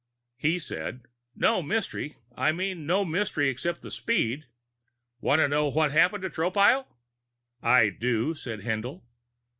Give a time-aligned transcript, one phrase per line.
[0.37, 1.03] He said:
[1.35, 2.15] "No mystery.
[2.35, 4.47] I mean no mystery except the speed.
[5.19, 6.87] Want to know what happened to Tropile?"
[7.61, 9.03] "I do," said Haendl.